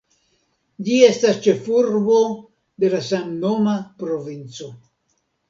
Ĝi 0.85 0.95
estas 1.07 1.37
ĉefurbo 1.47 2.15
de 2.85 2.91
la 2.95 3.03
samnoma 3.11 3.77
provinco. 4.01 4.73